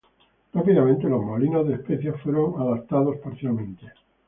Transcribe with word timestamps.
Rápidamente 0.51 1.07
los 1.07 1.23
molinos 1.23 1.67
de 1.67 1.75
especias 1.75 2.19
fueron 2.21 2.55
adaptadas 2.59 3.17
parcialmente. 3.23 3.85